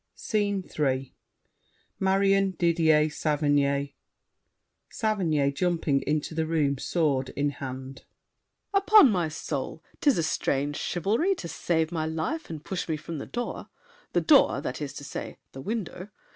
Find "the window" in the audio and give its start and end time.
15.51-16.09